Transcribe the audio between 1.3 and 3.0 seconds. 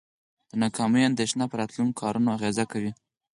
په راتلونکو کارونو اغیزه کوي.